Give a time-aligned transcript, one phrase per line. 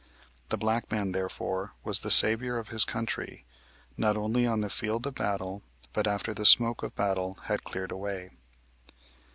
[0.49, 3.45] The black man, therefore, was the savior of his country,
[3.95, 5.61] not only on the field of battle,
[5.93, 8.31] but after the smoke of battle had cleared away.